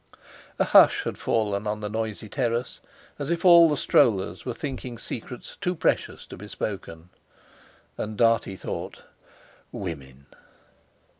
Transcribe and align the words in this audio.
A 0.57 0.63
hush 0.63 1.03
had 1.03 1.19
fallen 1.19 1.67
on 1.67 1.81
the 1.81 1.87
noisy 1.87 2.27
terrace, 2.27 2.79
as 3.19 3.29
if 3.29 3.45
all 3.45 3.69
the 3.69 3.77
strollers 3.77 4.45
were 4.47 4.53
thinking 4.55 4.97
secrets 4.97 5.57
too 5.61 5.75
precious 5.75 6.25
to 6.25 6.37
be 6.37 6.47
spoken. 6.47 7.09
And 7.99 8.17
Dartie 8.17 8.55
thought: 8.55 9.03
"Women!" 9.71 10.25